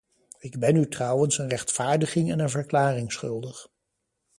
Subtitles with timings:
[0.39, 3.67] Ik ben u trouwens een rechtvaardiging en een verklaring schuldig.